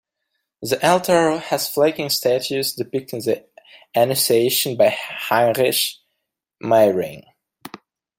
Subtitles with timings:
[0.63, 3.45] The altar has flanking statues depicting the
[3.93, 5.97] "Annuciation" by Heinrich
[6.59, 7.23] Meyring.